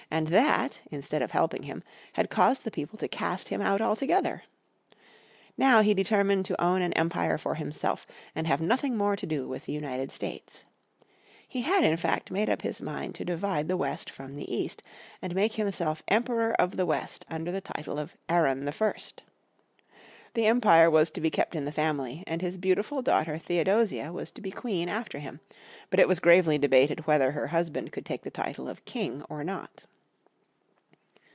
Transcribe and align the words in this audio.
And 0.13 0.27
that, 0.27 0.81
instead 0.91 1.21
of 1.21 1.31
helping 1.31 1.63
him, 1.63 1.83
had 2.11 2.29
caused 2.29 2.65
the 2.65 2.71
people 2.71 2.97
to 2.97 3.07
cast 3.07 3.47
him 3.47 3.61
out 3.61 3.79
altogether. 3.79 4.43
Now 5.57 5.79
he 5.79 5.93
determined 5.93 6.43
to 6.47 6.61
own 6.61 6.81
an 6.81 6.91
empire 6.93 7.37
for 7.37 7.55
himself, 7.55 8.05
and 8.35 8.45
have 8.45 8.59
nothing 8.59 8.97
more 8.97 9.15
to 9.15 9.25
do 9.25 9.47
with 9.47 9.63
the 9.65 9.71
United 9.71 10.11
States. 10.11 10.65
He 11.47 11.61
had 11.61 11.85
in 11.85 11.95
fact 11.95 12.29
made 12.29 12.49
up 12.49 12.61
his 12.61 12.81
mind 12.81 13.15
to 13.15 13.23
divide 13.23 13.69
the 13.69 13.77
West 13.77 14.09
from 14.09 14.35
the 14.35 14.53
East, 14.53 14.83
and 15.21 15.33
make 15.33 15.53
himself 15.53 16.03
Emperor 16.09 16.59
of 16.59 16.75
the 16.75 16.85
West 16.85 17.23
under 17.29 17.49
the 17.49 17.61
title 17.61 17.97
of 17.97 18.13
Aron 18.27 18.67
I. 18.67 18.93
The 20.33 20.45
Empire 20.45 20.89
was 20.91 21.09
to 21.11 21.21
be 21.21 21.29
kept 21.29 21.55
in 21.55 21.63
the 21.63 21.71
family, 21.71 22.25
and 22.27 22.41
his 22.41 22.57
beautiful 22.57 23.01
daughter 23.01 23.37
Theodosia 23.37 24.11
was 24.11 24.29
to 24.31 24.41
be 24.41 24.51
Queen 24.51 24.89
after 24.89 25.19
him; 25.19 25.39
but 25.89 26.01
it 26.01 26.07
was 26.09 26.19
gravely 26.19 26.57
debated 26.57 27.07
whether 27.07 27.31
her 27.31 27.47
husband 27.47 27.93
could 27.93 28.05
take 28.05 28.23
the 28.23 28.29
title 28.29 28.67
of 28.67 28.83
King 28.83 29.23
or 29.29 29.41
not. 29.45 29.85